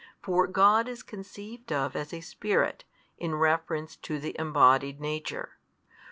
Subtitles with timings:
[0.19, 2.85] For God is conceived of as a Spirit,
[3.19, 5.57] in reference to the embodied nature.